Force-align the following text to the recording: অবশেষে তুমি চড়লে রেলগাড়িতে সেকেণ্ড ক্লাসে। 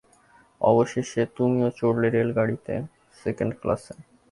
অবশেষে 0.61 1.21
তুমি 1.35 1.57
চড়লে 1.79 2.07
রেলগাড়িতে 2.09 2.73
সেকেণ্ড 3.21 3.53
ক্লাসে। 3.61 3.93